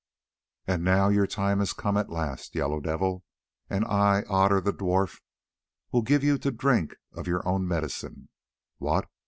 "And 0.65 0.83
now 0.83 1.09
your 1.09 1.27
time 1.27 1.59
has 1.59 1.73
come 1.73 1.95
at 1.95 2.09
last, 2.09 2.55
Yellow 2.55 2.79
Devil, 2.79 3.23
and 3.69 3.85
I, 3.85 4.23
Otter 4.23 4.59
the 4.59 4.73
dwarf, 4.73 5.21
will 5.91 6.01
give 6.01 6.23
you 6.23 6.39
to 6.39 6.49
drink 6.49 6.95
of 7.13 7.27
your 7.27 7.47
own 7.47 7.67
medicine. 7.67 8.29
What! 8.79 9.07